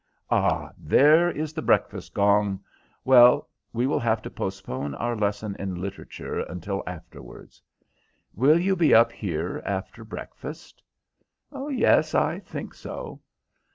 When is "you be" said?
8.59-8.95